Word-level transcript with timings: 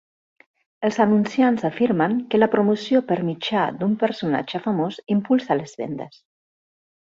Els 0.87 0.95
anunciants 1.03 1.65
afirmen 1.69 2.15
que 2.31 2.39
la 2.41 2.47
promoció 2.55 3.03
per 3.13 3.19
mitjà 3.29 3.67
d'un 3.83 3.95
personatge 4.07 4.65
famós 4.67 5.01
impulsa 5.19 5.61
les 5.63 5.79
vendes. 5.85 6.21